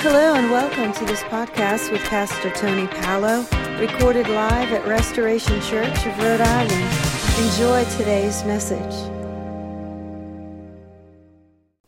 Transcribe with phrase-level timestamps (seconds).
[0.00, 3.46] Hello and welcome to this podcast with Pastor Tony Palo,
[3.80, 7.06] recorded live at Restoration Church of Rhode Island.
[7.44, 8.94] Enjoy today's message.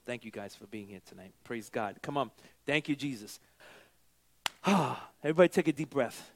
[0.06, 1.32] Thank you guys for being here tonight.
[1.44, 1.96] Praise God.
[2.00, 2.30] Come on.
[2.66, 3.38] Thank you, Jesus.
[4.64, 6.30] Ah, everybody take a deep breath.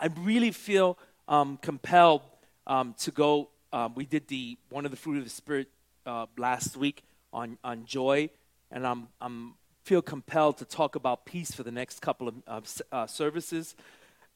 [0.00, 0.98] I really feel
[1.28, 2.22] um, compelled
[2.66, 3.50] um, to go.
[3.72, 5.68] Um, we did the one of the fruit of the spirit
[6.04, 8.30] uh, last week on on joy,
[8.72, 9.54] and I'm I'm
[9.90, 12.60] feel compelled to talk about peace for the next couple of uh,
[12.92, 13.74] uh, services,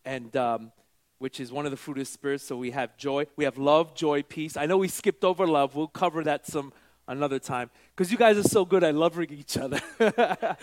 [0.04, 0.72] and um,
[1.18, 2.40] which is one of the fruit of the spirit.
[2.40, 4.56] So we have joy, we have love, joy, peace.
[4.56, 5.76] I know we skipped over love.
[5.76, 6.72] We'll cover that some
[7.06, 9.80] another time because you guys are so good at loving each other.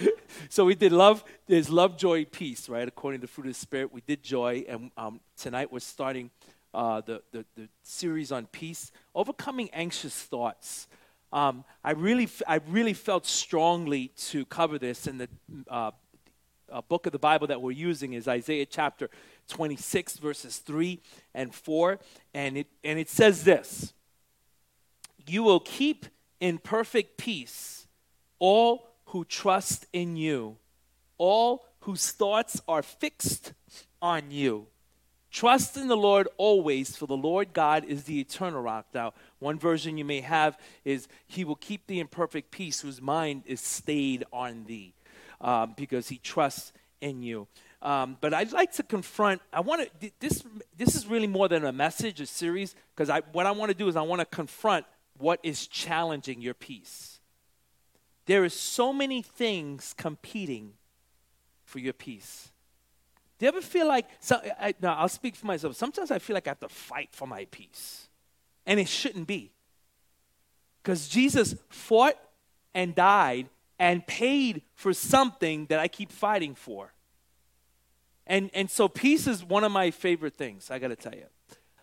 [0.49, 1.23] so we did love.
[1.47, 2.85] There's love, joy, peace, right?
[2.85, 6.31] According to the fruit of the spirit, we did joy, and um, tonight we're starting.
[6.73, 10.87] Uh, the, the, the series on peace, overcoming anxious thoughts.
[11.33, 15.29] Um, I really, I really felt strongly to cover this, and the
[15.69, 15.91] uh,
[16.89, 19.09] book of the Bible that we're using is Isaiah chapter
[19.47, 21.01] 26, verses 3
[21.33, 21.99] and 4,
[22.33, 23.93] and it and it says this:
[25.25, 26.05] "You will keep
[26.39, 27.87] in perfect peace
[28.39, 30.57] all who trust in you,
[31.17, 33.53] all whose thoughts are fixed
[34.01, 34.67] on you."
[35.31, 38.87] Trust in the Lord always, for the Lord God is the eternal rock.
[38.93, 43.01] Now, one version you may have is, He will keep thee in perfect peace, whose
[43.01, 44.93] mind is stayed on thee,
[45.39, 47.47] um, because He trusts in you.
[47.81, 49.41] Um, but I'd like to confront.
[49.51, 50.11] I want to.
[50.19, 50.43] This
[50.77, 53.75] this is really more than a message, a series, because I what I want to
[53.75, 54.85] do is I want to confront
[55.17, 57.19] what is challenging your peace.
[58.25, 60.73] There is so many things competing
[61.63, 62.51] for your peace.
[63.41, 65.75] Do you ever feel like, so, I, no, I'll speak for myself.
[65.75, 68.07] Sometimes I feel like I have to fight for my peace.
[68.67, 69.51] And it shouldn't be.
[70.83, 72.13] Because Jesus fought
[72.75, 73.49] and died
[73.79, 76.93] and paid for something that I keep fighting for.
[78.27, 81.25] And, and so peace is one of my favorite things, I got to tell you.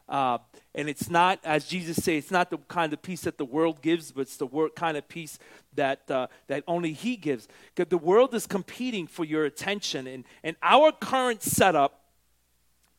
[0.08, 0.38] Uh,
[0.74, 3.82] and it's not, as Jesus said, it's not the kind of peace that the world
[3.82, 5.38] gives, but it's the word, kind of peace
[5.74, 7.46] that, uh, that only He gives.
[7.74, 10.06] Because the world is competing for your attention.
[10.06, 12.00] And, and our current setup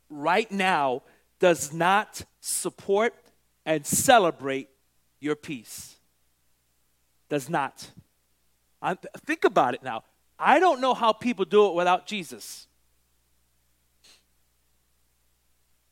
[0.10, 1.04] right now
[1.40, 3.16] does not support
[3.66, 4.70] and celebrate
[5.20, 5.96] your peace.
[7.30, 7.92] Does not.
[8.82, 10.04] i think about it now.
[10.38, 12.68] I don't know how people do it without Jesus.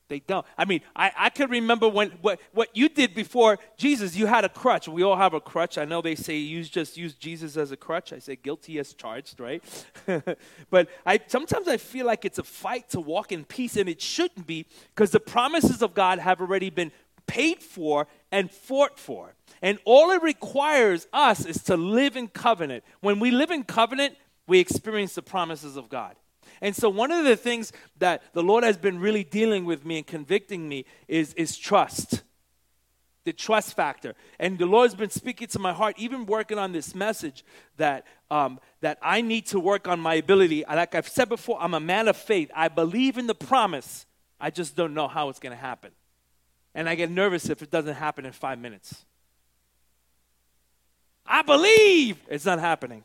[0.09, 0.45] They don't.
[0.57, 4.45] I mean, I, I can remember when what, what you did before Jesus, you had
[4.45, 4.88] a crutch.
[4.88, 5.78] We all have a crutch.
[5.78, 8.13] I know they say you just use Jesus as a crutch.
[8.13, 9.62] I say guilty as charged, right?
[10.69, 14.01] but I sometimes I feel like it's a fight to walk in peace, and it
[14.01, 16.91] shouldn't be because the promises of God have already been
[17.25, 19.34] paid for and fought for.
[19.62, 22.84] And all it requires us is to live in covenant.
[23.01, 24.16] When we live in covenant,
[24.47, 26.16] we experience the promises of God.
[26.62, 29.97] And so, one of the things that the Lord has been really dealing with me
[29.97, 32.23] and convicting me is, is trust.
[33.25, 34.16] The trust factor.
[34.40, 37.44] And the Lord's been speaking to my heart, even working on this message,
[37.75, 40.63] that, um, that I need to work on my ability.
[40.68, 42.50] Like I've said before, I'm a man of faith.
[42.56, 44.06] I believe in the promise,
[44.39, 45.91] I just don't know how it's going to happen.
[46.74, 49.06] And I get nervous if it doesn't happen in five minutes.
[51.25, 53.03] I believe it's not happening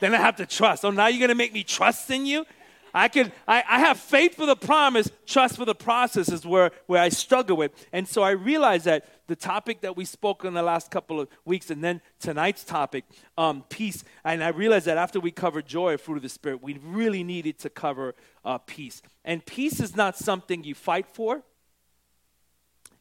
[0.00, 0.84] then I have to trust.
[0.84, 2.46] Oh, now you're going to make me trust in you?
[2.94, 6.70] I can I, I have faith for the promise, trust for the process is where,
[6.86, 7.72] where I struggle with.
[7.92, 11.28] And so I realized that the topic that we spoke in the last couple of
[11.44, 13.04] weeks, and then tonight's topic,
[13.36, 14.04] um, peace.
[14.24, 17.58] And I realized that after we covered joy, fruit of the spirit, we really needed
[17.60, 18.14] to cover
[18.44, 19.02] uh, peace.
[19.24, 21.42] And peace is not something you fight for.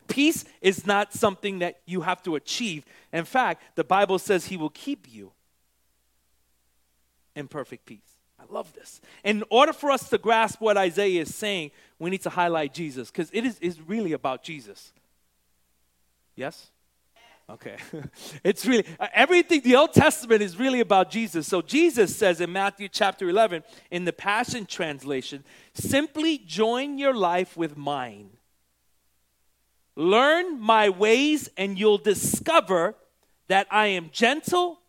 [0.07, 2.85] Peace is not something that you have to achieve.
[3.11, 5.31] In fact, the Bible says He will keep you
[7.37, 8.17] in perfect peace.
[8.39, 9.01] I love this.
[9.23, 13.09] In order for us to grasp what Isaiah is saying, we need to highlight Jesus
[13.09, 14.93] because it is, is really about Jesus.
[16.35, 16.69] Yes?
[17.49, 17.77] Okay.
[18.43, 21.47] it's really, everything, the Old Testament is really about Jesus.
[21.47, 25.43] So Jesus says in Matthew chapter 11, in the Passion Translation,
[25.73, 28.29] simply join your life with mine.
[29.95, 32.95] Learn my ways, and you'll discover
[33.47, 34.79] that I am gentle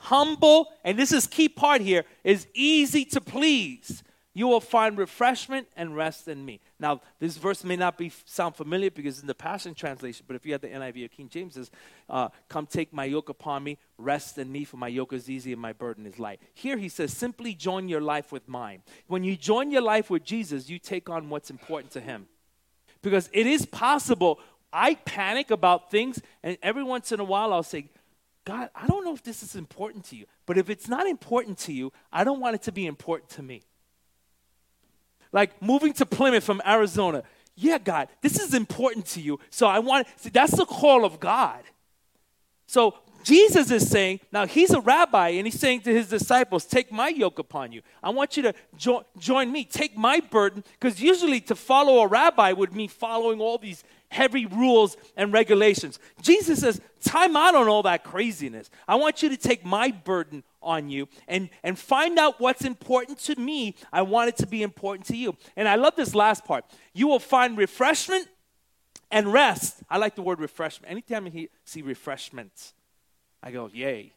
[0.00, 4.02] humble, and this is key part here, is easy to please.
[4.32, 6.60] You will find refreshment and rest in me.
[6.78, 10.46] Now, this verse may not be sound familiar because in the Passion Translation, but if
[10.46, 11.70] you have the NIV or King James, says,
[12.08, 15.52] uh, "Come take my yoke upon me, rest in me, for my yoke is easy
[15.52, 19.24] and my burden is light." Here he says, "Simply join your life with mine." When
[19.24, 22.28] you join your life with Jesus, you take on what's important to Him,
[23.02, 24.38] because it is possible.
[24.72, 27.90] I panic about things, and every once in a while, I'll say,
[28.44, 31.58] God, I don't know if this is important to you, but if it's not important
[31.58, 33.62] to you, I don't want it to be important to me.
[35.32, 37.22] Like moving to Plymouth from Arizona.
[37.54, 39.38] Yeah, God, this is important to you.
[39.50, 41.62] So I want, see, that's the call of God.
[42.66, 46.90] So Jesus is saying, now he's a rabbi and he's saying to his disciples, Take
[46.90, 47.82] my yoke upon you.
[48.02, 49.64] I want you to jo- join me.
[49.64, 50.64] Take my burden.
[50.78, 55.98] Because usually to follow a rabbi would mean following all these heavy rules and regulations.
[56.20, 58.68] Jesus says, Time out on all that craziness.
[58.86, 63.18] I want you to take my burden on you and, and find out what's important
[63.20, 63.74] to me.
[63.90, 65.34] I want it to be important to you.
[65.56, 66.66] And I love this last part.
[66.92, 68.28] You will find refreshment
[69.10, 69.82] and rest.
[69.88, 70.90] I like the word refreshment.
[70.90, 72.74] Anytime you see refreshment,
[73.42, 74.12] I go, yay.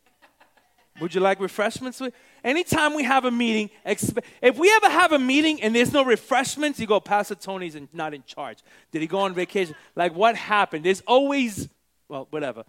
[1.00, 2.01] Would you like refreshments?
[2.44, 6.80] Anytime we have a meeting, if we ever have a meeting and there's no refreshments,
[6.80, 8.60] you go, Pastor Tony's not in charge.
[8.92, 9.75] Did he go on vacation?
[9.95, 10.86] Like, what happened?
[10.86, 11.68] There's always,
[12.07, 12.63] well, whatever.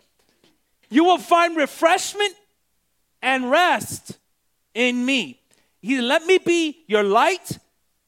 [0.88, 2.34] You will find refreshment
[3.20, 4.18] and rest
[4.74, 5.40] in me.
[5.80, 7.58] He let me be your light,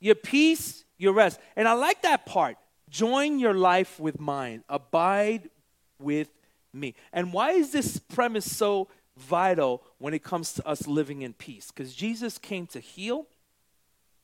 [0.00, 1.38] your peace, your rest.
[1.56, 2.56] And I like that part.
[2.88, 4.64] Join your life with mine.
[4.68, 5.50] Abide
[5.98, 6.28] with
[6.72, 6.94] me.
[7.12, 11.70] And why is this premise so vital when it comes to us living in peace?
[11.70, 13.26] Because Jesus came to heal,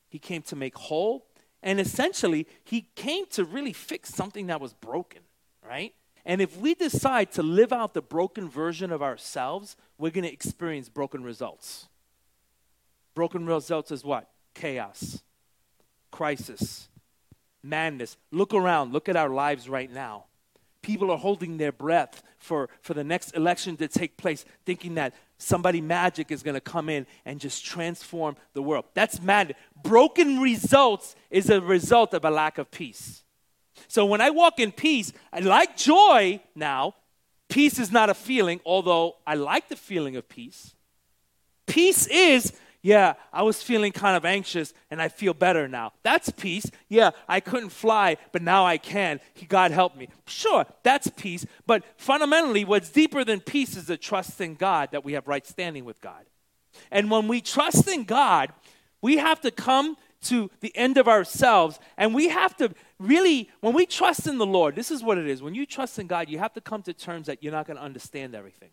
[0.08, 1.26] He came to make whole,
[1.62, 5.22] and essentially, He came to really fix something that was broken,
[5.66, 5.94] right?
[6.24, 10.32] And if we decide to live out the broken version of ourselves, we're going to
[10.32, 11.88] experience broken results.
[13.14, 14.28] Broken results is what?
[14.54, 15.22] Chaos,
[16.10, 16.88] crisis,
[17.62, 18.16] madness.
[18.30, 20.26] Look around, look at our lives right now.
[20.82, 25.14] People are holding their breath for, for the next election to take place, thinking that
[25.38, 28.84] somebody magic is going to come in and just transform the world.
[28.94, 29.54] That's mad.
[29.82, 33.22] Broken results is a result of a lack of peace.
[33.88, 36.94] So when I walk in peace, I like joy now.
[37.48, 40.74] Peace is not a feeling, although I like the feeling of peace.
[41.66, 42.52] Peace is
[42.82, 45.92] yeah, I was feeling kind of anxious and I feel better now.
[46.02, 46.68] That's peace.
[46.88, 49.20] Yeah, I couldn't fly, but now I can.
[49.48, 50.08] God help me.
[50.26, 51.46] Sure, that's peace.
[51.64, 55.46] But fundamentally, what's deeper than peace is the trust in God that we have right
[55.46, 56.24] standing with God.
[56.90, 58.52] And when we trust in God,
[59.00, 63.74] we have to come to the end of ourselves and we have to really, when
[63.74, 65.40] we trust in the Lord, this is what it is.
[65.40, 67.76] When you trust in God, you have to come to terms that you're not going
[67.76, 68.70] to understand everything.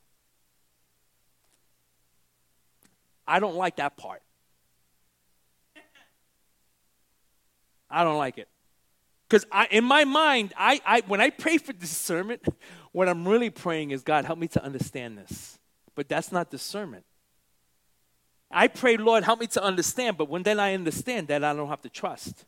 [3.29, 4.23] I don't like that part.
[7.87, 8.47] I don't like it.
[9.29, 12.43] Because I, in my mind, I, I, when I pray for discernment,
[12.91, 15.59] what I'm really praying is, God, help me to understand this.
[15.93, 17.05] But that's not discernment.
[18.49, 21.69] I pray, Lord, help me to understand, but when then I understand that, I don't
[21.69, 22.45] have to trust.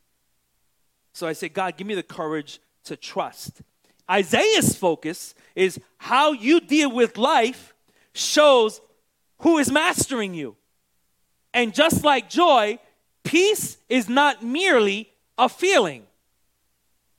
[1.13, 3.61] So I say, God, give me the courage to trust.
[4.09, 7.75] Isaiah's focus is how you deal with life
[8.13, 8.81] shows
[9.41, 10.55] who is mastering you.
[11.53, 12.79] And just like joy,
[13.23, 16.03] peace is not merely a feeling,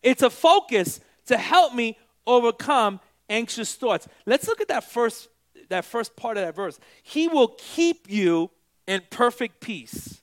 [0.02, 4.08] it's a focus to help me overcome anxious thoughts.
[4.26, 5.28] Let's look at that first
[5.68, 6.78] that first part of that verse.
[7.02, 8.50] He will keep you
[8.86, 10.20] in perfect peace.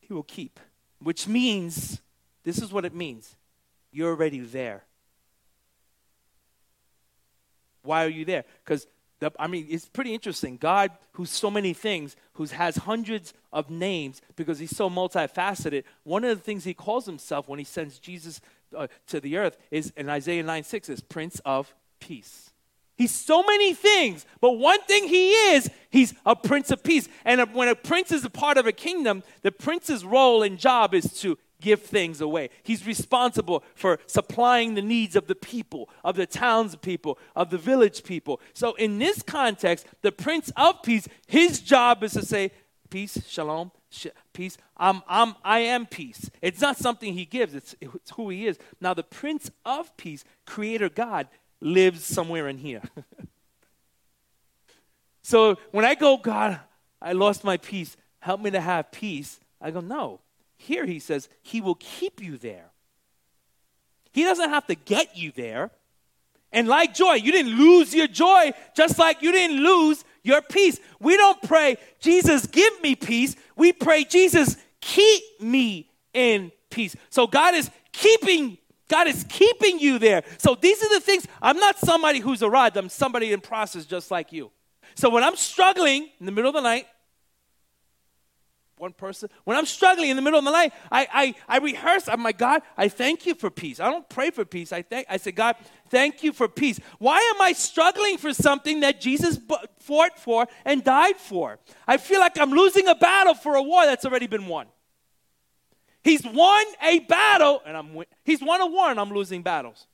[0.00, 0.58] He will keep,
[1.00, 2.00] which means
[2.44, 3.36] this is what it means.
[3.92, 4.84] You're already there.
[7.82, 8.44] Why are you there?
[8.64, 8.86] Because
[9.18, 10.56] the, I mean, it's pretty interesting.
[10.58, 16.24] God, who's so many things, who has hundreds of names because he's so multifaceted, one
[16.24, 18.40] of the things he calls himself when he sends Jesus
[18.76, 22.50] uh, to the earth is in Isaiah 9 6 is Prince of Peace.
[22.96, 27.08] He's so many things, but one thing he is, he's a prince of peace.
[27.26, 30.94] And when a prince is a part of a kingdom, the prince's role and job
[30.94, 32.48] is to give things away.
[32.62, 38.04] He's responsible for supplying the needs of the people, of the townspeople, of the village
[38.04, 38.40] people.
[38.54, 42.52] So, in this context, the Prince of Peace, his job is to say,
[42.88, 44.56] Peace, shalom, sh- peace.
[44.76, 46.30] I'm, I'm, I am peace.
[46.40, 48.58] It's not something he gives, it's, it's who he is.
[48.80, 51.26] Now, the Prince of Peace, Creator God,
[51.60, 52.82] lives somewhere in here.
[55.22, 56.60] so, when I go, God,
[57.02, 60.20] I lost my peace, help me to have peace, I go, no.
[60.56, 62.70] Here he says, He will keep you there.
[64.12, 65.70] He doesn't have to get you there.
[66.52, 70.80] And like joy, you didn't lose your joy just like you didn't lose your peace.
[71.00, 73.36] We don't pray, Jesus, give me peace.
[73.56, 76.96] We pray, Jesus, keep me in peace.
[77.10, 78.58] So God is keeping
[78.88, 80.22] God is keeping you there.
[80.38, 81.26] So these are the things.
[81.42, 82.76] I'm not somebody who's arrived.
[82.76, 84.52] I'm somebody in process just like you.
[84.94, 86.86] So when I'm struggling in the middle of the night,
[88.78, 89.30] one person.
[89.44, 92.08] When I'm struggling in the middle of the night, I, I, I rehearse.
[92.08, 93.80] I'm like, God, I thank you for peace.
[93.80, 94.72] I don't pray for peace.
[94.72, 95.56] I thank I say, God,
[95.88, 96.78] thank you for peace.
[96.98, 99.38] Why am I struggling for something that Jesus
[99.80, 101.58] fought for and died for?
[101.86, 104.66] I feel like I'm losing a battle for a war that's already been won.
[106.04, 109.86] He's won a battle, and I'm he's won a war, and I'm losing battles.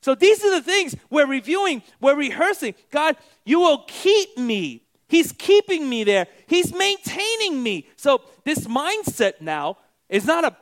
[0.00, 2.74] So these are the things we're reviewing, we're rehearsing.
[2.90, 4.84] God, you will keep me.
[5.08, 6.26] He's keeping me there.
[6.46, 7.88] He's maintaining me.
[7.96, 10.56] So this mindset now is not a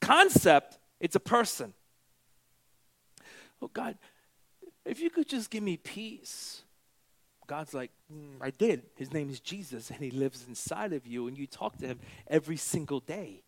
[0.00, 1.72] concept, it's a person.
[3.60, 3.96] Oh, God,
[4.84, 6.62] if you could just give me peace.
[7.46, 8.82] God's like, mm, I did.
[8.94, 11.98] His name is Jesus, and He lives inside of you, and you talk to Him
[12.28, 13.42] every single day.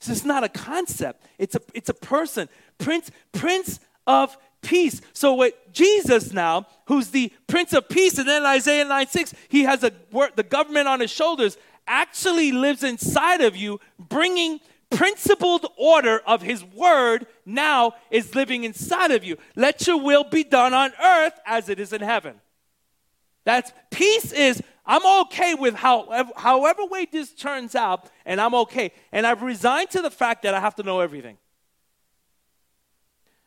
[0.00, 2.48] This is not a concept, it's a, it's a person.
[2.78, 5.00] Prince, Prince of Peace.
[5.12, 9.62] So, what Jesus now, who's the Prince of Peace, and then Isaiah 9 6, he
[9.62, 9.92] has a,
[10.36, 16.64] the government on his shoulders, actually lives inside of you, bringing principled order of his
[16.64, 19.36] word now is living inside of you.
[19.56, 22.40] Let your will be done on earth as it is in heaven.
[23.44, 28.92] That's peace is I'm okay with how, however way this turns out, and I'm okay.
[29.12, 31.38] And I've resigned to the fact that I have to know everything.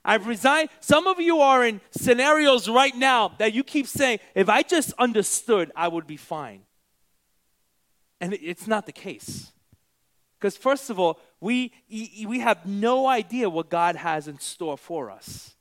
[0.06, 0.70] I've resigned.
[0.80, 4.94] Some of you are in scenarios right now that you keep saying, if I just
[5.00, 6.62] understood, I would be fine.
[8.20, 9.52] And it's not the case.
[10.40, 15.10] Because, first of all, we, we have no idea what God has in store for
[15.10, 15.54] us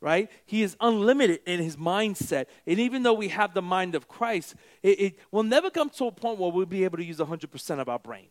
[0.00, 0.30] right?
[0.46, 2.46] He is unlimited in his mindset.
[2.66, 6.06] And even though we have the mind of Christ, it, it will never come to
[6.06, 8.28] a point where we'll be able to use 100% of our brain.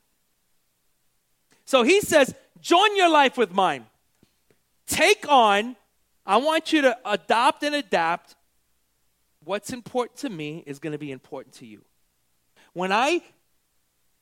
[1.66, 3.86] So he says, join your life with mine.
[4.90, 5.76] Take on,
[6.26, 8.36] I want you to adopt and adapt.
[9.44, 11.86] What's important to me is going to be important to you.
[12.74, 13.22] When I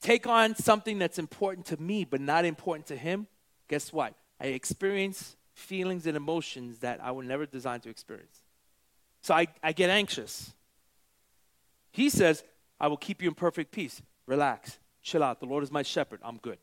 [0.01, 3.27] take on something that's important to me but not important to him,
[3.67, 4.13] guess what?
[4.39, 8.43] I experience feelings and emotions that I was never designed to experience.
[9.21, 10.53] So I, I get anxious.
[11.91, 12.43] He says,
[12.79, 14.01] I will keep you in perfect peace.
[14.27, 15.39] Relax, chill out.
[15.39, 16.19] The Lord is my shepherd.
[16.23, 16.59] I'm good.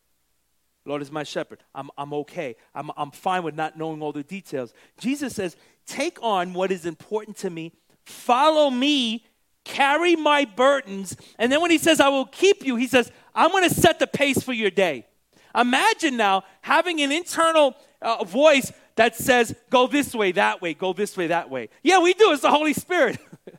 [0.87, 1.62] Lord is my shepherd.
[1.75, 2.57] I'm, I'm okay.
[2.75, 4.73] I'm, I'm fine with not knowing all the details.
[4.99, 7.73] Jesus says, Take on what is important to me,
[8.05, 9.25] follow me,
[9.64, 11.17] carry my burdens.
[11.38, 13.99] And then when he says, I will keep you, he says, I'm going to set
[13.99, 15.07] the pace for your day.
[15.55, 20.93] Imagine now having an internal uh, voice that says, go this way, that way, go
[20.93, 21.69] this way, that way.
[21.83, 22.33] Yeah, we do.
[22.33, 23.19] It's the Holy Spirit.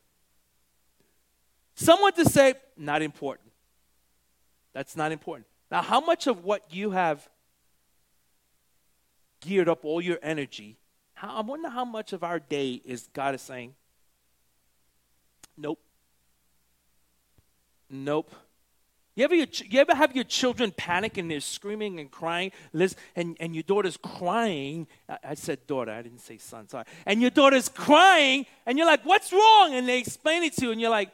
[1.75, 3.51] Someone to say, not important.
[4.73, 5.47] That's not important.
[5.71, 7.27] Now, how much of what you have
[9.41, 10.77] geared up all your energy,
[11.13, 13.73] how, I wonder how much of our day is God is saying,
[15.57, 15.79] nope.
[17.89, 18.33] Nope.
[19.15, 23.37] You ever, you ever have your children panic and they're screaming and crying, Liz, and,
[23.39, 24.87] and your daughter's crying?
[25.07, 26.83] I, I said daughter, I didn't say son, sorry.
[27.05, 29.73] And your daughter's crying, and you're like, what's wrong?
[29.73, 31.11] And they explain it to you, and you're like,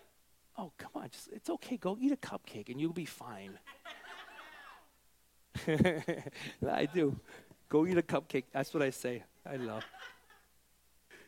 [0.58, 3.58] oh, come on, just, it's okay, go eat a cupcake and you'll be fine.
[6.68, 7.20] I do.
[7.70, 8.46] Go eat a cupcake.
[8.52, 9.24] That's what I say.
[9.46, 9.84] I love.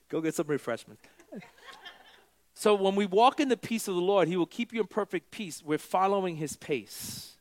[0.10, 1.00] Go get some refreshment.
[2.54, 4.88] So when we walk in the peace of the Lord, He will keep you in
[4.88, 5.62] perfect peace.
[5.64, 7.34] We're following His pace.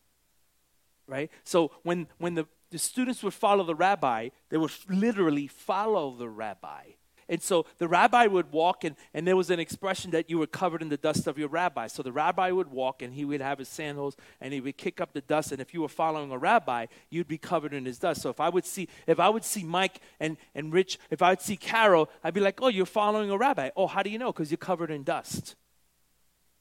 [1.07, 1.31] Right?
[1.45, 6.29] So when, when the, the students would follow the rabbi, they would literally follow the
[6.29, 6.93] rabbi.
[7.33, 10.47] And so the rabbi would walk, and, and there was an expression that you were
[10.47, 11.87] covered in the dust of your rabbi.
[11.87, 15.01] So the rabbi would walk, and he would have his sandals, and he would kick
[15.01, 15.51] up the dust.
[15.51, 18.21] And if you were following a rabbi, you'd be covered in his dust.
[18.21, 21.31] So if I would see, if I would see Mike and, and Rich, if I
[21.31, 23.71] would see Carol, I'd be like, oh, you're following a rabbi.
[23.79, 24.31] Oh, how do you know?
[24.31, 25.55] Because you're covered in dust.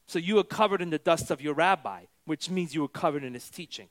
[0.08, 3.26] So you were covered in the dust of your rabbi, which means you were covered
[3.26, 3.90] in his teaching.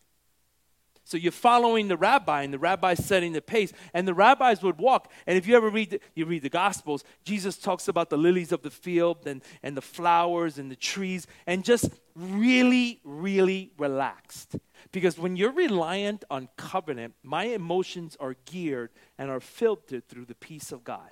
[1.11, 3.73] So you're following the rabbi, and the rabbi's setting the pace.
[3.93, 5.11] And the rabbis would walk.
[5.27, 8.53] And if you ever read the, you read the Gospels, Jesus talks about the lilies
[8.53, 14.55] of the field and, and the flowers and the trees, and just really, really relaxed.
[14.93, 20.37] Because when you're reliant on covenant, my emotions are geared and are filtered through the
[20.37, 21.11] peace of God.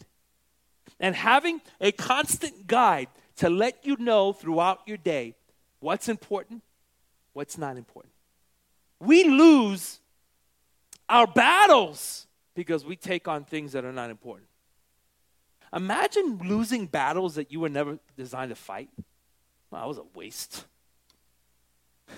[1.00, 5.35] And having a constant guide to let you know throughout your day
[5.81, 6.62] what's important,
[7.33, 8.12] what's not important
[9.00, 10.00] we lose
[11.09, 14.49] our battles because we take on things that are not important.
[15.73, 18.88] Imagine losing battles that you were never designed to fight.
[19.71, 20.64] Well, that was a waste.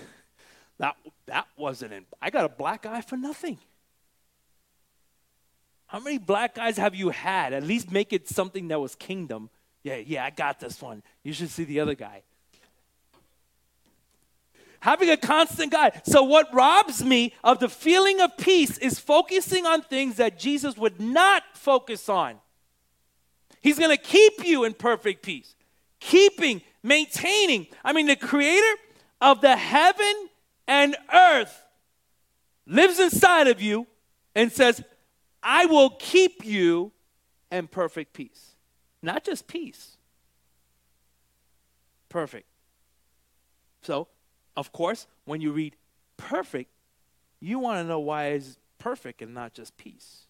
[0.77, 0.95] That,
[1.27, 2.05] that wasn't in.
[2.19, 3.59] I got a black eye for nothing.
[5.85, 7.53] How many black eyes have you had?
[7.53, 9.51] At least make it something that was kingdom.
[9.83, 11.03] Yeah, yeah, I got this one.
[11.21, 12.23] You should see the other guy
[14.81, 16.01] having a constant guide.
[16.05, 20.75] So, what robs me of the feeling of peace is focusing on things that Jesus
[20.77, 22.35] would not focus on.
[23.61, 25.55] He's going to keep you in perfect peace.
[25.99, 27.67] Keeping, maintaining.
[27.85, 28.75] I mean, the creator
[29.21, 30.29] of the heaven
[30.67, 31.63] and earth
[32.65, 33.85] lives inside of you
[34.35, 34.83] and says,
[35.43, 36.91] I will keep you
[37.51, 38.55] in perfect peace.
[39.03, 39.97] Not just peace,
[42.09, 42.47] perfect.
[43.83, 44.07] So,
[44.55, 45.75] of course, when you read
[46.17, 46.71] perfect,
[47.39, 50.27] you want to know why it's perfect and not just peace.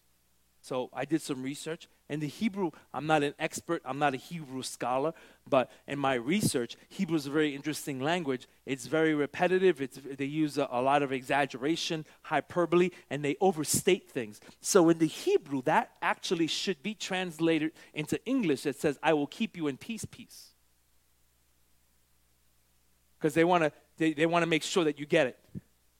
[0.62, 1.88] So I did some research.
[2.08, 5.12] And the Hebrew, I'm not an expert, I'm not a Hebrew scholar,
[5.48, 8.46] but in my research, Hebrew is a very interesting language.
[8.66, 14.10] It's very repetitive, it's, they use a, a lot of exaggeration, hyperbole, and they overstate
[14.10, 14.40] things.
[14.60, 18.66] So in the Hebrew, that actually should be translated into English.
[18.66, 20.50] It says, I will keep you in peace, peace.
[23.18, 25.38] Because they want to they, they want to make sure that you get it.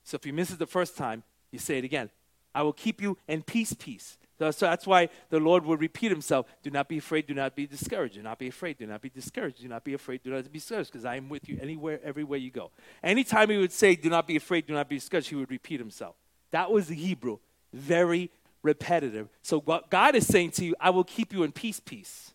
[0.03, 2.11] So if you miss it the first time, you say it again.
[2.53, 4.19] I will keep you in peace, peace.
[4.41, 7.55] So, so that's why the Lord would repeat himself Do not be afraid, do not
[7.55, 8.17] be discouraged.
[8.17, 9.63] Do not be afraid, do not be discouraged.
[9.63, 12.41] Do not be afraid, do not be discouraged, because I am with you anywhere, everywhere
[12.41, 12.73] you go.
[13.05, 15.79] Anytime he would say, Do not be afraid, do not be discouraged, he would repeat
[15.79, 16.17] himself.
[16.51, 17.39] That was the Hebrew.
[17.73, 18.31] Very
[18.65, 19.29] repetitive.
[19.43, 22.32] So what God is saying to you, I will keep you in peace, peace.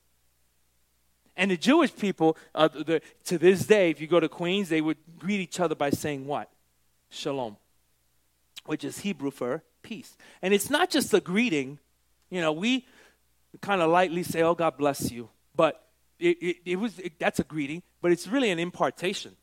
[1.37, 4.81] And the Jewish people, uh, the, to this day, if you go to Queens, they
[4.81, 6.49] would greet each other by saying what?
[7.09, 7.57] Shalom,
[8.65, 10.17] which is Hebrew for peace.
[10.41, 11.77] And it's not just a greeting,
[12.31, 12.85] you know, we
[13.61, 15.87] kind of lightly say, "Oh, God bless you," but
[16.19, 19.35] it, it, it was it, that's a greeting, but it's really an impartation.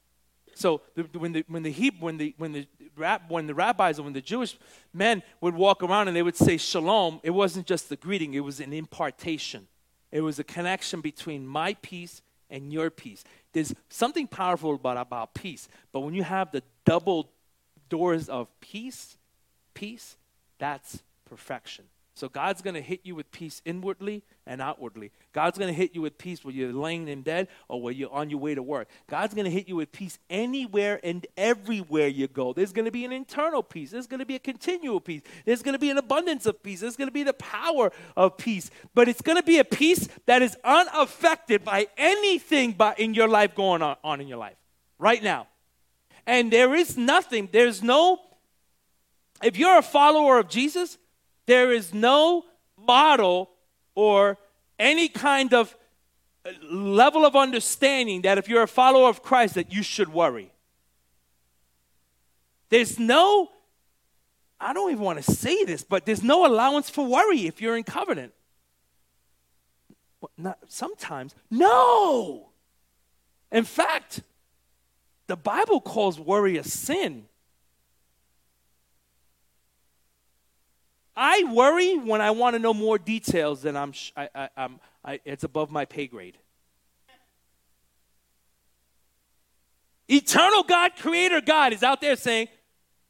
[0.54, 2.66] So the, when the when the Hebrew, when the when the
[3.28, 4.56] when the rabbis or when the Jewish
[4.92, 8.40] men would walk around and they would say shalom, it wasn't just the greeting; it
[8.40, 9.68] was an impartation.
[10.14, 13.24] It was a connection between my peace and your peace.
[13.52, 17.32] There's something powerful about about peace, but when you have the double
[17.88, 19.16] doors of peace,
[19.74, 20.16] peace,
[20.58, 21.86] that's perfection.
[22.16, 25.10] So God's going to hit you with peace inwardly and outwardly.
[25.32, 28.12] God's going to hit you with peace where you're laying in bed or where you're
[28.12, 28.86] on your way to work.
[29.08, 32.52] God's going to hit you with peace anywhere and everywhere you go.
[32.52, 33.90] There's going to be an internal peace.
[33.90, 35.22] There's going to be a continual peace.
[35.44, 36.80] There's going to be an abundance of peace.
[36.80, 38.70] There's going to be the power of peace.
[38.94, 43.28] But it's going to be a peace that is unaffected by anything by, in your
[43.28, 44.56] life going on, on in your life
[45.00, 45.48] right now.
[46.28, 48.20] And there is nothing, there's no,
[49.42, 50.96] if you're a follower of Jesus,
[51.46, 52.44] there is no
[52.76, 53.50] model
[53.94, 54.38] or
[54.78, 55.76] any kind of
[56.62, 60.52] level of understanding that if you're a follower of Christ that you should worry.
[62.68, 63.50] There's no
[64.60, 67.76] I don't even want to say this, but there's no allowance for worry if you're
[67.76, 68.32] in covenant.
[70.38, 72.48] Not, sometimes, no.
[73.52, 74.22] In fact,
[75.26, 77.26] the Bible calls worry a sin.
[81.16, 84.80] I worry when I want to know more details than I'm, sh- I, I, I'm
[85.04, 86.38] I, it's above my pay grade.
[90.08, 92.48] Eternal God, creator God, is out there saying,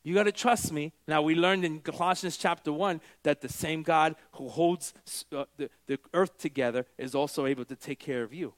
[0.03, 0.93] You got to trust me.
[1.09, 4.93] Now, we learned in Colossians chapter 1 that the same God who holds
[5.33, 8.55] uh, the, the earth together is also able to take care of you.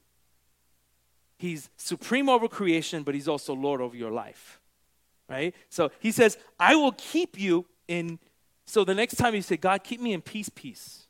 [1.39, 4.59] He's supreme over creation, but he's also Lord over your life.
[5.29, 5.53] Right?
[5.69, 8.19] So he says, I will keep you in
[8.67, 11.07] so the next time you say, God, keep me in peace, peace.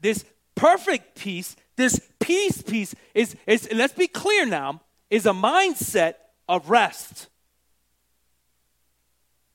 [0.00, 0.24] This
[0.54, 6.14] perfect peace, this peace, peace is, is let's be clear now, is a mindset
[6.48, 7.28] of rest.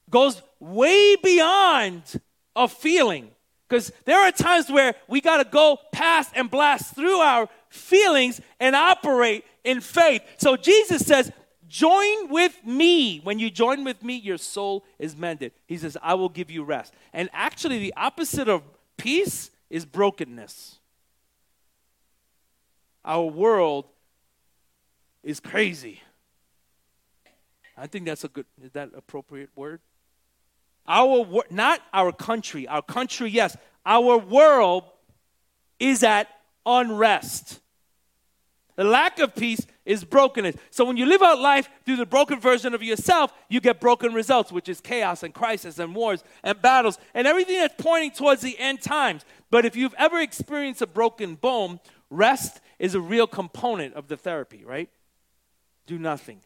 [0.09, 2.21] Goes way beyond
[2.55, 3.31] a feeling.
[3.67, 8.39] Because there are times where we got to go past and blast through our feelings
[8.59, 10.21] and operate in faith.
[10.37, 11.31] So Jesus says,
[11.73, 13.17] Join with me.
[13.21, 15.53] When you join with me, your soul is mended.
[15.65, 16.93] He says, I will give you rest.
[17.13, 18.61] And actually, the opposite of
[18.95, 20.77] peace is brokenness.
[23.03, 23.85] Our world
[25.23, 26.03] is crazy.
[27.75, 29.81] I think that's a good, is that appropriate word?
[30.87, 33.57] Our, not our country, our country, yes.
[33.83, 34.83] Our world
[35.79, 36.27] is at
[36.67, 37.61] unrest.
[38.75, 40.55] The lack of peace is brokenness.
[40.71, 44.13] So when you live out life through the broken version of yourself, you get broken
[44.13, 48.41] results, which is chaos and crisis and wars and battles and everything that's pointing towards
[48.41, 49.25] the end times.
[49.51, 54.17] But if you've ever experienced a broken bone, rest is a real component of the
[54.17, 54.89] therapy, right?
[55.85, 56.41] Do nothing.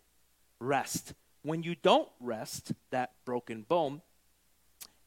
[0.60, 1.13] Rest.
[1.44, 4.02] When you don't rest that broken bone,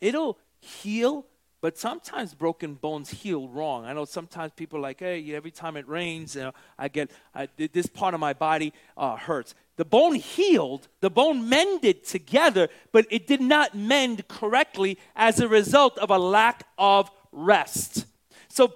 [0.01, 1.27] it'll heal
[1.61, 3.85] but sometimes broken bones heal wrong.
[3.85, 7.11] I know sometimes people are like, hey, every time it rains, you know, I get
[7.35, 9.55] I, this part of my body uh, hurts.
[9.77, 15.49] The bone healed, the bone mended together, but it did not mend correctly as a
[15.49, 18.07] result of a lack of rest.
[18.49, 18.73] So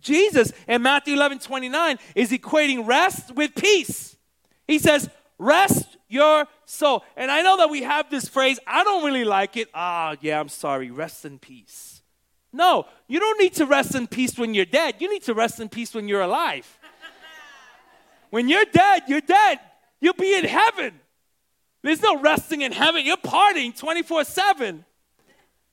[0.00, 4.16] Jesus in Matthew 11 29 is equating rest with peace.
[4.66, 7.04] He says, Rest your soul.
[7.16, 9.68] And I know that we have this phrase, I don't really like it.
[9.74, 10.90] Ah, yeah, I'm sorry.
[10.90, 12.02] Rest in peace.
[12.54, 14.94] No, you don't need to rest in peace when you're dead.
[15.00, 16.78] You need to rest in peace when you're alive.
[18.30, 19.58] when you're dead, you're dead.
[20.00, 21.00] You'll be in heaven.
[21.82, 23.04] There's no resting in heaven.
[23.04, 24.84] You're partying 24 7.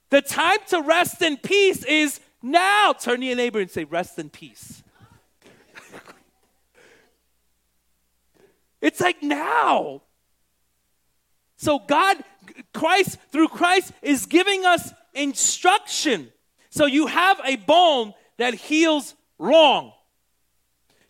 [0.09, 2.93] The time to rest in peace is now.
[2.93, 4.81] Turn to your neighbor and say, Rest in peace.
[8.81, 10.01] it's like now.
[11.57, 12.17] So, God,
[12.73, 16.31] Christ, through Christ, is giving us instruction.
[16.71, 19.93] So, you have a bone that heals wrong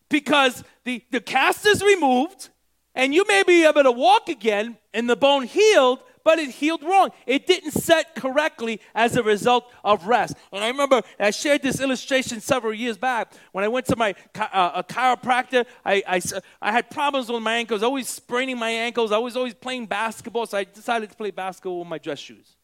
[0.09, 2.49] because the, the cast is removed
[2.93, 6.83] and you may be able to walk again and the bone healed, but it healed
[6.83, 7.09] wrong.
[7.25, 10.35] It didn't set correctly as a result of rest.
[10.51, 14.13] And I remember I shared this illustration several years back when I went to my
[14.35, 15.65] uh, a chiropractor.
[15.85, 16.21] I, I,
[16.61, 19.11] I had problems with my ankles, always spraining my ankles.
[19.11, 22.55] I was always playing basketball, so I decided to play basketball with my dress shoes.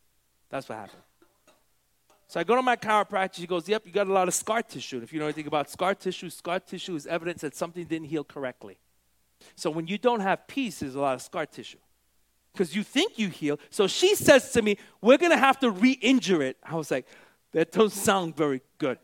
[0.50, 1.07] That's what happened.
[2.28, 3.36] So I go to my chiropractor.
[3.36, 4.98] She goes, Yep, you got a lot of scar tissue.
[4.98, 8.08] And if you know anything about scar tissue, scar tissue is evidence that something didn't
[8.08, 8.78] heal correctly.
[9.56, 11.78] So when you don't have peace, there's a lot of scar tissue.
[12.52, 13.60] Because you think you heal.
[13.70, 16.58] So she says to me, We're going to have to re injure it.
[16.64, 17.08] I was like,
[17.54, 18.98] That doesn't sound very good.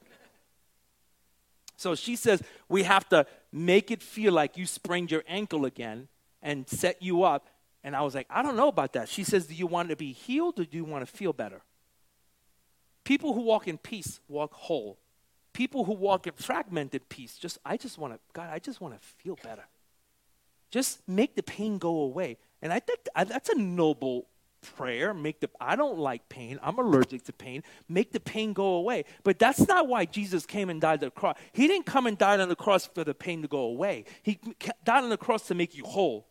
[1.78, 6.10] So she says, We have to make it feel like you sprained your ankle again
[6.42, 7.48] and set you up.
[7.86, 9.08] And I was like, I don't know about that.
[9.08, 11.62] She says, Do you want to be healed or do you want to feel better?
[13.04, 14.98] People who walk in peace walk whole.
[15.54, 19.00] People who walk in fragmented peace, just I just want to, God, I just want
[19.00, 19.66] to feel better.
[20.72, 22.38] Just make the pain go away.
[22.62, 24.28] And I think that's a noble
[24.76, 25.13] prayer.
[25.13, 26.58] Make the I don't like pain.
[26.63, 27.62] I'm allergic to pain.
[27.88, 29.06] Make the pain go away.
[29.24, 31.38] But that's not why Jesus came and died on the cross.
[31.52, 34.06] He didn't come and died on the cross for the pain to go away.
[34.24, 34.39] He
[34.84, 36.28] died on the cross to make you whole.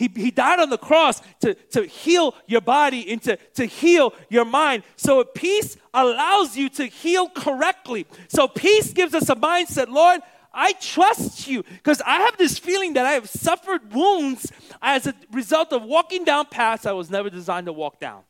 [0.00, 4.14] He, he died on the cross to, to heal your body and to, to heal
[4.30, 4.82] your mind.
[4.96, 8.06] So peace allows you to heal correctly.
[8.28, 10.22] So peace gives us a mindset, Lord,
[10.54, 15.14] I trust you because I have this feeling that I have suffered wounds as a
[15.32, 18.22] result of walking down paths I was never designed to walk down.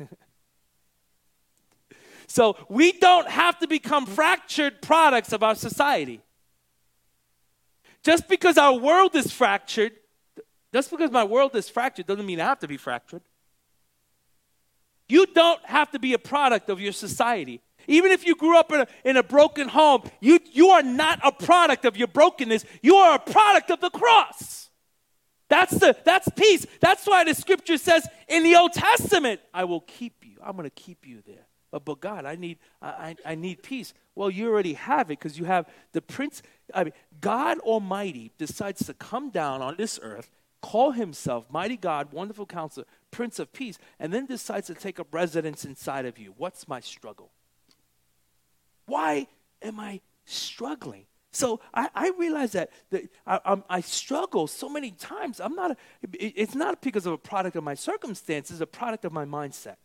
[2.26, 6.22] so we don't have to become fractured products of our society.
[8.02, 9.92] Just because our world is fractured,
[10.74, 13.22] just because my world is fractured doesn't mean I have to be fractured.
[15.08, 17.60] You don't have to be a product of your society.
[17.86, 21.20] Even if you grew up in a, in a broken home, you, you are not
[21.22, 22.64] a product of your brokenness.
[22.82, 24.68] You are a product of the cross.
[25.48, 26.66] That's, the, that's peace.
[26.80, 30.38] That's why the scripture says in the Old Testament, I will keep you.
[30.42, 31.46] I'm going to keep you there.
[31.70, 33.94] But, but God, I need, I, I need peace.
[34.16, 36.42] Well, you already have it because you have the Prince.
[36.74, 40.32] I mean, God Almighty decides to come down on this earth,
[40.64, 45.12] call himself Mighty God, Wonderful Counselor, Prince of Peace, and then decides to take up
[45.12, 46.32] residence inside of you.
[46.38, 47.30] What's my struggle?
[48.86, 49.26] Why
[49.60, 51.04] am I struggling?
[51.32, 55.38] So I, I realize that, that I, I, struggle so many times.
[55.38, 55.72] I'm not.
[55.72, 55.76] A,
[56.12, 58.60] it, it's not because of a product of my circumstances.
[58.60, 59.76] It's a product of my mindset.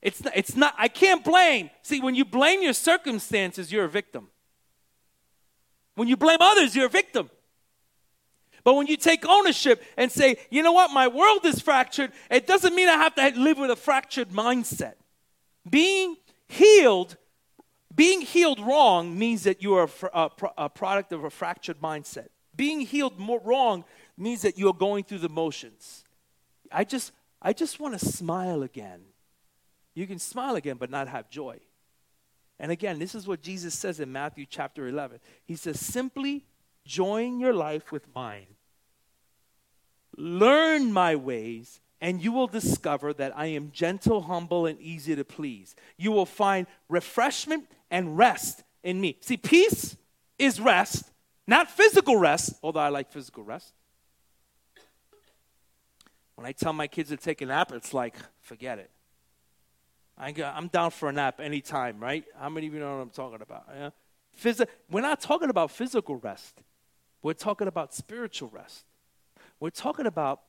[0.00, 0.74] It's not, it's not.
[0.78, 1.68] I can't blame.
[1.82, 4.28] See, when you blame your circumstances, you're a victim.
[5.96, 7.28] When you blame others, you're a victim.
[8.64, 12.46] But when you take ownership and say, you know what, my world is fractured, it
[12.46, 14.94] doesn't mean I have to live with a fractured mindset.
[15.68, 16.16] Being
[16.50, 17.16] Healed,
[17.94, 22.26] being healed wrong means that you are a, a product of a fractured mindset.
[22.56, 23.12] Being healed
[23.44, 23.84] wrong
[24.18, 26.04] means that you are going through the motions.
[26.72, 29.02] I just, I just want to smile again.
[29.94, 31.60] You can smile again, but not have joy.
[32.58, 35.20] And again, this is what Jesus says in Matthew chapter 11.
[35.44, 36.46] He says, simply
[36.90, 38.46] join your life with mine.
[40.16, 45.24] Learn my ways and you will discover that I am gentle, humble, and easy to
[45.24, 45.76] please.
[45.96, 49.18] You will find refreshment and rest in me.
[49.20, 49.96] See, peace
[50.38, 51.10] is rest,
[51.46, 53.72] not physical rest, although I like physical rest.
[56.34, 58.90] When I tell my kids to take a nap, it's like, forget it.
[60.16, 62.24] I am down for a nap anytime, right?
[62.38, 63.64] How many of you know what I'm talking about?
[63.74, 63.90] Yeah?
[64.42, 66.60] Physi- we're not talking about physical rest.
[67.22, 68.84] We're talking about spiritual rest.
[69.58, 70.40] We're talking about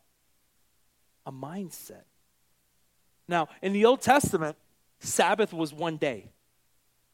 [1.26, 2.04] a mindset.
[3.28, 4.56] Now, in the Old Testament,
[5.00, 6.32] Sabbath was one day,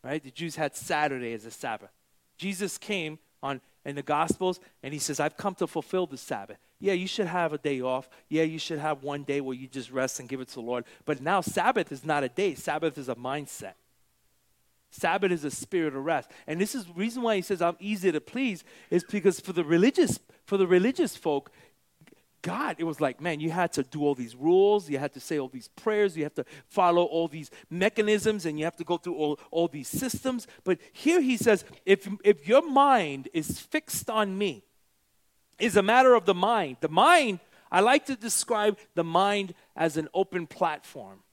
[0.04, 0.24] right?
[0.24, 1.92] The Jews had Saturday as a Sabbath.
[2.38, 6.58] Jesus came on in the Gospels and he says, I've come to fulfill the Sabbath.
[6.80, 8.10] Yeah, you should have a day off.
[8.30, 10.62] Yeah, you should have one day where you just rest and give it to the
[10.62, 10.86] Lord.
[11.06, 13.74] But now Sabbath is not a day, Sabbath is a mindset.
[14.90, 16.30] Sabbath is a spirit of rest.
[16.48, 19.54] And this is the reason why he says I'm easy to please is because for
[19.54, 21.52] the religious for the religious folk,
[22.42, 25.20] God, it was like, man, you had to do all these rules, you had to
[25.20, 28.86] say all these prayers, you have to follow all these mechanisms, and you have to
[28.86, 30.48] go through all, all these systems.
[30.64, 34.64] But here he says, if, if your mind is fixed on me,
[35.60, 36.78] is a matter of the mind.
[36.80, 37.40] The mind,
[37.72, 41.24] I like to describe the mind as an open platform.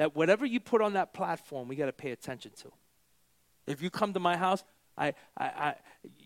[0.00, 2.72] That whatever you put on that platform, we got to pay attention to.
[3.66, 4.64] If you come to my house,
[4.96, 5.74] I, I, I,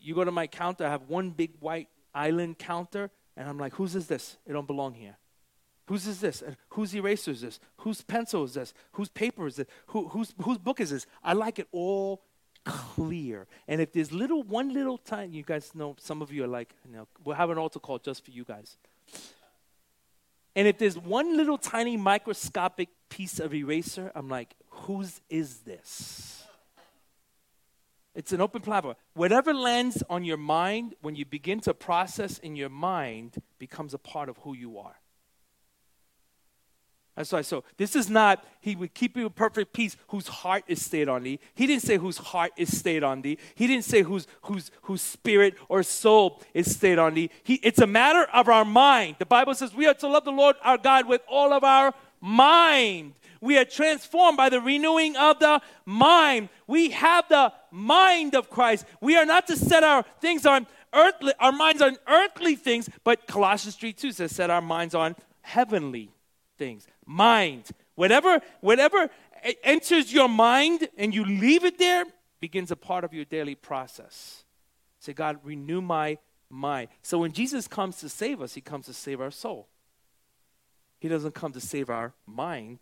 [0.00, 3.74] you go to my counter, I have one big white island counter and I'm like,
[3.74, 4.36] whose is this?
[4.46, 5.16] It don't belong here.
[5.86, 6.40] Whose is this?
[6.40, 7.58] And whose eraser is this?
[7.78, 8.74] Whose pencil is this?
[8.92, 9.66] Whose paper is this?
[9.86, 11.04] Who, whose, whose book is this?
[11.24, 12.22] I like it all
[12.64, 13.48] clear.
[13.66, 16.72] And if there's little, one little time, you guys know, some of you are like,
[16.88, 18.76] you know, we'll have an altar call just for you guys.
[20.56, 26.44] And if there's one little tiny microscopic piece of eraser, I'm like, whose is this?
[28.14, 28.94] It's an open platform.
[29.14, 33.98] Whatever lands on your mind, when you begin to process in your mind, becomes a
[33.98, 34.94] part of who you are.
[37.16, 37.42] That's why.
[37.42, 41.08] So this is not he would keep you in perfect peace whose heart is stayed
[41.08, 41.38] on thee.
[41.54, 43.38] He didn't say whose heart is stayed on thee.
[43.54, 47.30] He didn't say whose whose whose spirit or soul is stayed on thee.
[47.44, 49.16] He, it's a matter of our mind.
[49.18, 51.94] The Bible says we are to love the Lord our God with all of our
[52.20, 56.48] mind we are transformed by the renewing of the mind.
[56.66, 58.86] We have the mind of Christ.
[59.02, 63.26] We are not to set our things on earthly, our minds on earthly things, but
[63.26, 66.10] Colossians 3 2 says, set our minds on heavenly
[66.56, 66.86] things.
[67.06, 67.70] Mind.
[67.94, 69.08] Whatever, whatever
[69.62, 72.04] enters your mind and you leave it there
[72.40, 74.44] begins a part of your daily process.
[74.98, 76.18] Say, God, renew my
[76.50, 76.88] mind.
[77.02, 79.68] So when Jesus comes to save us, he comes to save our soul.
[80.98, 82.78] He doesn't come to save our mind.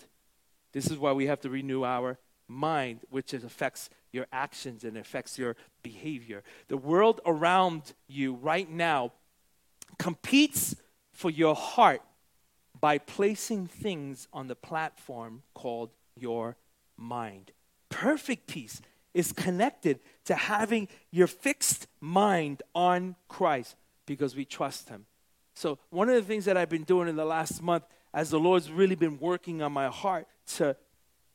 [0.73, 5.39] This is why we have to renew our mind, which affects your actions and affects
[5.39, 6.43] your behavior.
[6.69, 9.13] The world around you right now
[9.99, 10.77] competes
[11.13, 12.03] for your heart
[12.83, 16.57] by placing things on the platform called your
[16.97, 17.53] mind.
[17.89, 18.83] Perfect peace
[19.15, 25.07] is connected to having your fixed mind on Christ because we trust Him.
[25.55, 28.41] So, one of the things that I've been doing in the last month, as the
[28.41, 30.77] Lord's really been working on my heart, to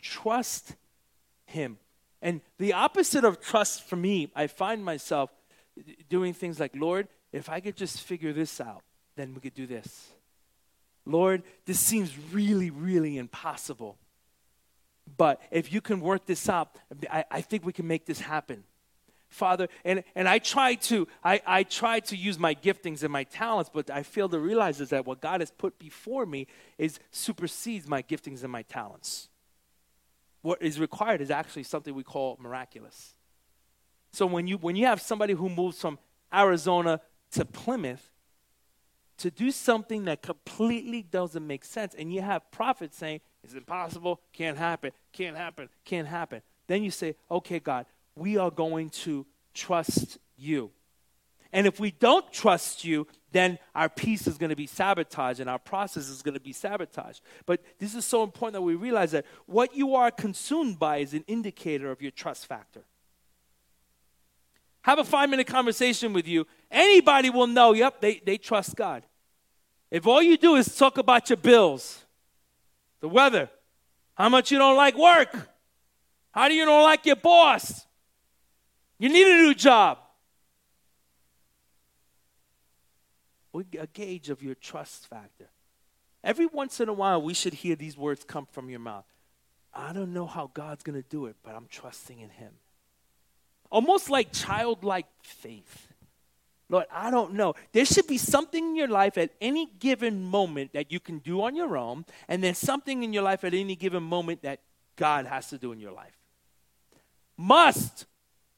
[0.02, 0.76] trust
[1.46, 1.78] Him.
[2.22, 5.30] And the opposite of trust for me, I find myself
[6.10, 8.82] doing things like, Lord, if I could just figure this out,
[9.16, 10.10] then we could do this.
[11.08, 13.98] Lord, this seems really, really impossible.
[15.18, 16.76] But if you can work this out,
[17.10, 18.64] I, I think we can make this happen.
[19.30, 23.26] Father, and, and I try to I, I try to use my giftings and my
[23.26, 27.00] talents, but I fail to realize is that what God has put before me is
[27.12, 29.28] supersedes my giftings and my talents
[30.48, 33.16] what is required is actually something we call miraculous.
[34.14, 36.00] So when you when you have somebody who moves from
[36.34, 38.14] Arizona to Plymouth
[39.18, 44.22] to do something that completely doesn't make sense, and you have prophets saying it's impossible,
[44.34, 49.26] can't happen, can't happen, can't happen, then you say, okay, God, we are going to
[49.54, 50.72] trust you.
[51.54, 55.50] And if we don't trust you, then our peace is going to be sabotaged and
[55.50, 57.22] our process is going to be sabotaged.
[57.46, 61.14] But this is so important that we realize that what you are consumed by is
[61.14, 62.84] an indicator of your trust factor.
[64.84, 66.48] Have a five minute conversation with you.
[66.70, 69.04] Anybody will know, yep, they, they trust God.
[69.90, 72.04] If all you do is talk about your bills,
[73.00, 73.50] the weather,
[74.16, 75.34] how much you don't like work,
[76.32, 77.86] how do you don't like your boss,
[79.00, 80.00] you need a new job,
[83.80, 85.48] a gauge of your trust factor.
[86.24, 89.06] Every once in a while, we should hear these words come from your mouth.
[89.74, 92.52] I don't know how God's going to do it, but I'm trusting in Him.
[93.72, 95.87] Almost like childlike faith.
[96.70, 97.54] Lord, I don't know.
[97.72, 101.44] There should be something in your life at any given moment that you can do
[101.44, 104.60] on your own, and then something in your life at any given moment that
[104.96, 106.18] God has to do in your life.
[107.38, 108.06] Must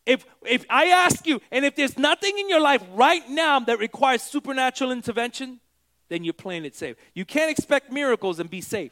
[0.09, 3.77] if, if I ask you, and if there's nothing in your life right now that
[3.77, 5.59] requires supernatural intervention,
[6.07, 6.95] then you're playing it safe.
[7.13, 8.91] You can't expect miracles and be safe.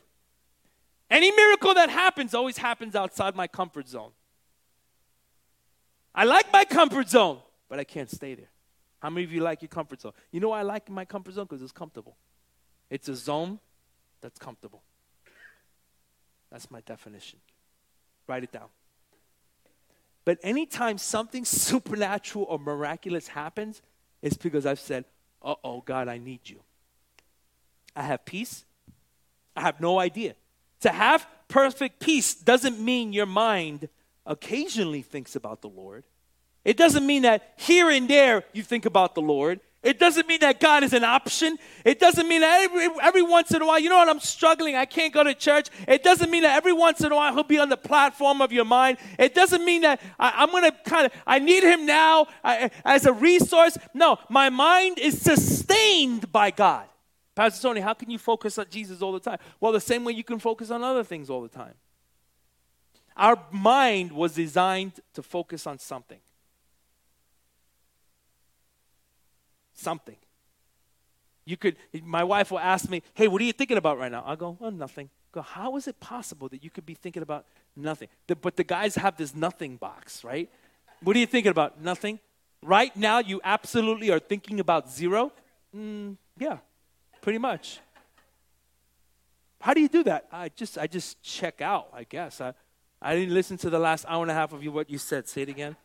[1.09, 4.11] Any miracle that happens always happens outside my comfort zone.
[6.13, 8.51] I like my comfort zone, but I can't stay there.
[8.99, 10.13] How many of you like your comfort zone?
[10.31, 11.45] You know I like my comfort zone?
[11.45, 12.17] Because it's comfortable.
[12.89, 13.59] It's a zone
[14.21, 14.81] that's comfortable.
[16.51, 17.39] That's my definition.
[18.27, 18.69] Write it down.
[20.25, 23.81] But anytime something supernatural or miraculous happens,
[24.21, 25.05] it's because I've said,
[25.41, 26.59] uh oh, God, I need you.
[27.95, 28.65] I have peace.
[29.55, 30.35] I have no idea.
[30.81, 33.89] To have perfect peace doesn't mean your mind
[34.25, 36.05] occasionally thinks about the Lord.
[36.67, 39.61] It doesn't mean that here and there you think about the Lord.
[39.83, 41.57] It doesn't mean that God is an option.
[41.85, 44.75] It doesn't mean that every, every once in a while, you know what, I'm struggling,
[44.75, 45.69] I can't go to church.
[45.87, 48.51] It doesn't mean that every once in a while he'll be on the platform of
[48.51, 48.97] your mind.
[49.17, 52.69] It doesn't mean that I, am going to kind of, I need him now I,
[52.83, 53.77] as a resource.
[53.93, 56.85] No, my mind is sustained by God.
[57.33, 59.37] Pastor Tony, how can you focus on Jesus all the time?
[59.61, 61.75] Well, the same way you can focus on other things all the time.
[63.15, 66.19] Our mind was designed to focus on something.
[69.77, 70.15] Something.
[71.45, 74.23] You could, my wife will ask me, hey, what are you thinking about right now?
[74.25, 75.05] I'll go, oh, nothing.
[75.05, 78.09] I go, how is it possible that you could be thinking about nothing?
[78.27, 80.49] The, but the guys have this nothing box, right?
[81.01, 81.81] What are you thinking about?
[81.81, 82.19] Nothing.
[82.61, 85.31] Right now, you absolutely are thinking about zero?
[85.75, 86.57] Mm, yeah,
[87.21, 87.79] pretty much.
[89.61, 90.27] How do you do that?
[90.31, 92.41] I just, I just check out, I guess.
[92.41, 92.53] I,
[93.01, 95.27] I didn't listen to the last hour and a half of you, what you said.
[95.27, 95.75] Say it again.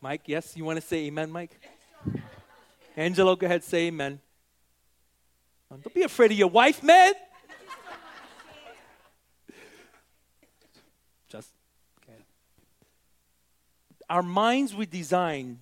[0.00, 0.56] Mike, yes?
[0.56, 1.58] You want to say amen, Mike?
[2.96, 4.20] Angelo, go ahead, say amen.
[5.70, 7.12] Don't be afraid of your wife, man.
[11.28, 11.50] Just,
[12.02, 12.18] okay.
[14.08, 15.58] Our minds were designed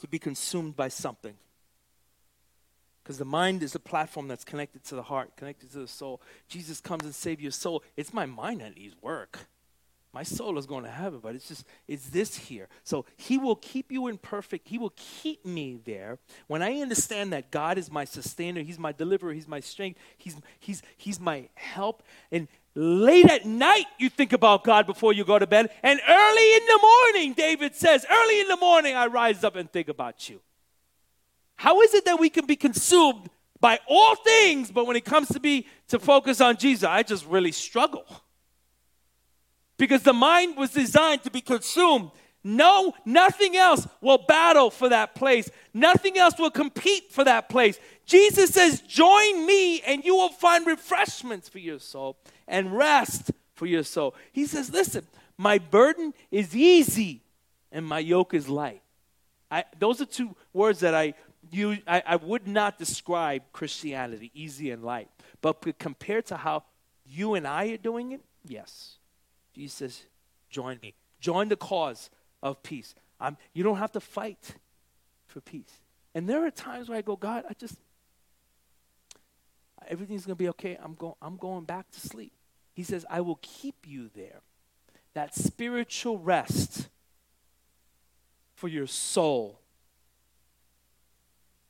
[0.00, 1.34] to be consumed by something.
[3.02, 6.20] Because the mind is a platform that's connected to the heart, connected to the soul.
[6.48, 7.82] Jesus comes and saves your soul.
[7.96, 9.46] It's my mind that needs work
[10.16, 12.68] my soul is going to heaven, but it's just, it's this here.
[12.84, 16.18] So he will keep you in perfect, he will keep me there.
[16.46, 20.34] When I understand that God is my sustainer, he's my deliverer, he's my strength, he's,
[20.58, 22.02] he's, he's my help.
[22.32, 25.68] And late at night, you think about God before you go to bed.
[25.82, 29.70] And early in the morning, David says, early in the morning, I rise up and
[29.70, 30.40] think about you.
[31.56, 33.28] How is it that we can be consumed
[33.60, 37.26] by all things, but when it comes to be to focus on Jesus, I just
[37.26, 38.06] really struggle
[39.78, 42.10] because the mind was designed to be consumed.
[42.42, 45.50] No, nothing else will battle for that place.
[45.74, 47.78] Nothing else will compete for that place.
[48.04, 53.66] Jesus says, Join me, and you will find refreshments for your soul and rest for
[53.66, 54.14] your soul.
[54.32, 57.22] He says, Listen, my burden is easy
[57.72, 58.82] and my yoke is light.
[59.50, 61.14] I, those are two words that I,
[61.50, 65.08] use, I, I would not describe Christianity, easy and light.
[65.40, 66.64] But compared to how
[67.04, 68.98] you and I are doing it, yes.
[69.56, 70.02] Jesus says,
[70.50, 70.94] join me.
[71.18, 72.10] Join the cause
[72.42, 72.94] of peace.
[73.18, 74.54] I'm, you don't have to fight
[75.26, 75.80] for peace.
[76.14, 77.76] And there are times where I go, God, I just,
[79.88, 80.76] everything's going to be okay.
[80.82, 82.32] I'm, go, I'm going back to sleep.
[82.74, 84.40] He says, I will keep you there.
[85.14, 86.88] That spiritual rest
[88.54, 89.58] for your soul.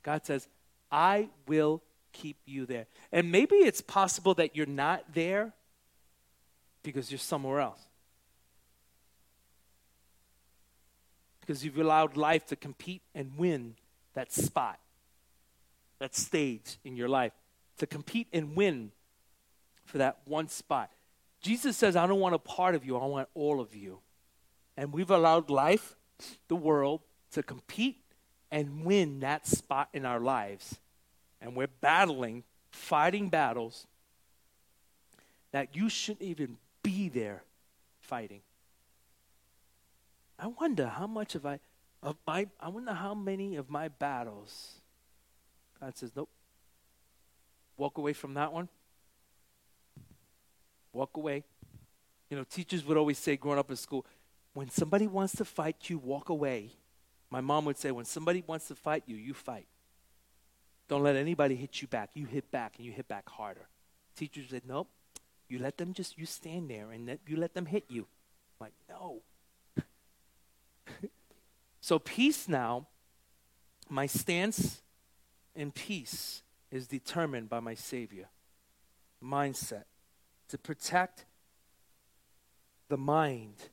[0.02, 0.48] God says,
[0.90, 2.86] I will keep you there.
[3.12, 5.52] And maybe it's possible that you're not there
[6.86, 7.80] because you're somewhere else.
[11.40, 13.74] Because you've allowed life to compete and win
[14.14, 14.78] that spot,
[15.98, 17.32] that stage in your life,
[17.78, 18.92] to compete and win
[19.84, 20.92] for that one spot.
[21.40, 23.98] Jesus says, I don't want a part of you, I want all of you.
[24.76, 25.96] And we've allowed life,
[26.46, 27.00] the world,
[27.32, 28.00] to compete
[28.52, 30.78] and win that spot in our lives.
[31.40, 33.88] And we're battling, fighting battles
[35.50, 37.42] that you shouldn't even be there
[37.98, 38.42] fighting.
[40.38, 41.58] I wonder how much of I
[42.00, 44.74] of my I wonder how many of my battles
[45.80, 46.30] God says, Nope.
[47.76, 48.68] Walk away from that one.
[50.92, 51.42] Walk away.
[52.30, 54.06] You know, teachers would always say growing up in school,
[54.54, 56.70] when somebody wants to fight you, walk away.
[57.30, 59.66] My mom would say, when somebody wants to fight you, you fight.
[60.88, 62.10] Don't let anybody hit you back.
[62.14, 63.68] You hit back and you hit back harder.
[64.16, 64.88] Teachers said, nope,
[65.48, 68.06] you let them just, you stand there and you let them hit you.
[68.60, 69.22] I'm like, no.
[71.80, 72.88] so, peace now,
[73.88, 74.82] my stance
[75.54, 78.28] in peace is determined by my Savior.
[79.22, 79.84] Mindset
[80.48, 81.24] to protect
[82.88, 83.70] the mind.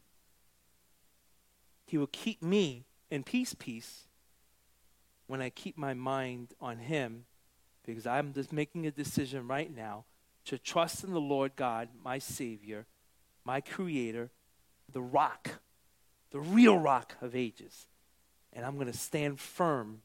[1.86, 4.08] He will keep me in peace, peace,
[5.28, 7.26] when I keep my mind on Him,
[7.86, 10.06] because I'm just making a decision right now
[10.46, 12.86] to trust in the Lord God, my Savior,
[13.46, 14.30] my Creator,
[14.92, 15.60] the rock,
[16.32, 17.88] the real rock of ages.
[18.52, 20.02] And I'm going to stand firm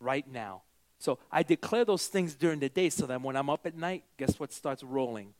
[0.00, 0.62] right now.
[0.98, 4.04] So I declare those things during the day so that when I'm up at night,
[4.16, 5.34] guess what starts rolling?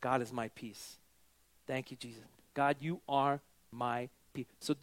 [0.00, 0.96] God is my peace.
[1.66, 2.22] Thank you, Jesus.
[2.54, 4.46] God, you are my peace.
[4.60, 4.74] So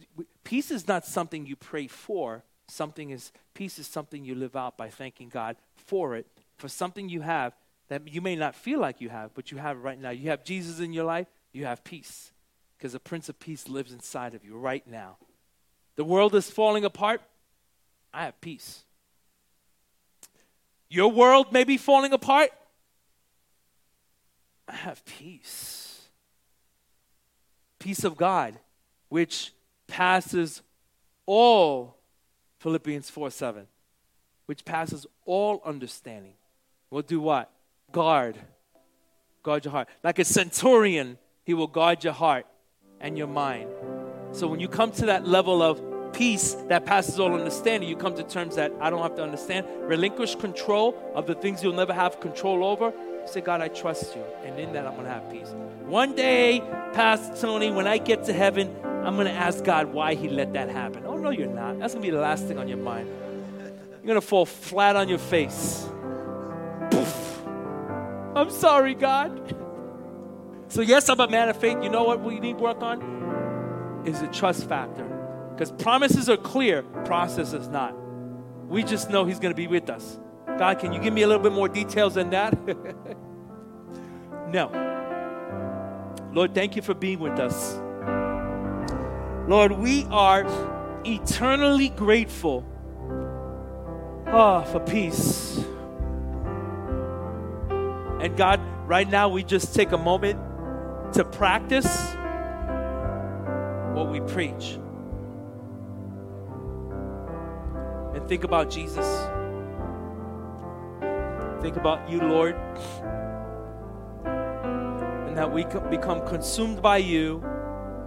[0.44, 2.42] peace is not something you pray for.
[2.68, 6.26] Something is peace is something you live out by thanking God for it,
[6.56, 7.52] for something you have
[7.90, 10.10] that you may not feel like you have, but you have right now.
[10.10, 12.32] You have Jesus in your life, you have peace
[12.78, 15.18] because the Prince of Peace lives inside of you right now.
[15.96, 17.20] The world is falling apart.
[18.14, 18.84] I have peace.
[20.88, 22.50] Your world may be falling apart.
[24.66, 26.06] I have peace.
[27.80, 28.58] Peace of God,
[29.08, 29.52] which
[29.88, 30.62] passes
[31.26, 31.96] all,
[32.60, 33.66] Philippians 4 7,
[34.46, 36.34] which passes all understanding.
[36.90, 37.50] Will do what?
[37.92, 38.36] Guard.
[39.42, 39.88] Guard your heart.
[40.02, 42.46] Like a centurion, he will guard your heart
[43.00, 43.70] and your mind.
[44.32, 45.80] So when you come to that level of
[46.12, 49.66] peace that passes all understanding, you come to terms that I don't have to understand.
[49.82, 52.92] Relinquish control of the things you'll never have control over.
[53.26, 54.24] Say, God, I trust you.
[54.44, 55.54] And in that, I'm going to have peace.
[55.86, 56.60] One day,
[56.92, 60.52] Pastor Tony, when I get to heaven, I'm going to ask God why He let
[60.52, 61.04] that happen.
[61.06, 61.78] Oh, no, you're not.
[61.78, 63.08] That's going to be the last thing on your mind.
[63.58, 65.86] You're going to fall flat on your face.
[68.40, 69.54] I'm sorry, God.
[70.68, 71.76] So, yes, I'm a man of faith.
[71.82, 74.02] You know what we need work on?
[74.06, 75.04] Is the trust factor.
[75.52, 77.94] Because promises are clear, process is not.
[78.66, 80.18] We just know He's going to be with us.
[80.58, 82.56] God, can you give me a little bit more details than that?
[84.48, 84.70] no.
[86.32, 87.78] Lord, thank you for being with us.
[89.48, 90.46] Lord, we are
[91.04, 92.64] eternally grateful
[94.28, 95.62] oh, for peace.
[98.20, 100.38] And God, right now we just take a moment
[101.14, 101.88] to practice
[103.94, 104.78] what we preach.
[108.14, 109.06] and think about Jesus.
[111.62, 112.56] Think about you, Lord.
[114.24, 117.44] And that we become consumed by you